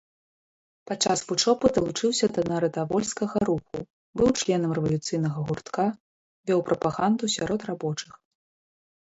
Падчас 0.91 1.19
вучобы 1.31 1.65
далучыўся 1.75 2.29
да 2.37 2.41
нарадавольскага 2.51 3.37
руху, 3.49 3.77
быў 4.23 4.29
членам 4.41 4.71
рэвалюцыйнага 4.79 5.39
гуртка, 5.51 5.85
вёў 6.51 6.59
прапаганду 6.73 7.33
сярод 7.37 7.59
рабочых. 7.73 8.13